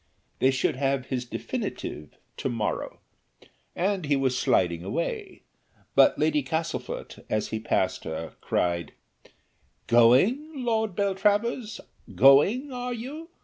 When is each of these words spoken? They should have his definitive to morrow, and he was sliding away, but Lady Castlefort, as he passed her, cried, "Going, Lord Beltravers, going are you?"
They 0.39 0.49
should 0.49 0.77
have 0.77 1.05
his 1.05 1.25
definitive 1.25 2.17
to 2.37 2.49
morrow, 2.49 3.01
and 3.75 4.05
he 4.05 4.15
was 4.15 4.35
sliding 4.35 4.83
away, 4.83 5.43
but 5.93 6.17
Lady 6.17 6.41
Castlefort, 6.41 7.19
as 7.29 7.49
he 7.49 7.59
passed 7.59 8.05
her, 8.05 8.33
cried, 8.41 8.93
"Going, 9.85 10.49
Lord 10.65 10.95
Beltravers, 10.95 11.81
going 12.15 12.71
are 12.71 12.95
you?" 12.95 13.29